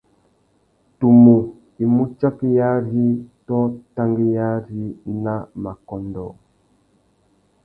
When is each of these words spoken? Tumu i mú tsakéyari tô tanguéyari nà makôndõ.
Tumu 0.99 1.35
i 1.83 1.85
mú 1.93 2.03
tsakéyari 2.17 3.07
tô 3.47 3.59
tanguéyari 3.95 4.85
nà 5.23 5.35
makôndõ. 5.63 6.27